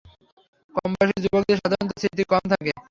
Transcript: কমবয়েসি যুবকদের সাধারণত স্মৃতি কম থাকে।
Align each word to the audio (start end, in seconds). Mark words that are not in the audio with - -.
কমবয়েসি 0.75 1.17
যুবকদের 1.23 1.57
সাধারণত 1.59 1.91
স্মৃতি 2.01 2.23
কম 2.31 2.43
থাকে। 2.51 2.71